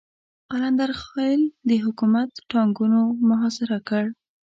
قلندر 0.49 0.91
خېل 1.03 1.41
د 1.69 1.71
حکومت 1.85 2.29
ټانګونو 2.51 3.01
محاصره 3.29 3.77
کړ. 3.89 4.05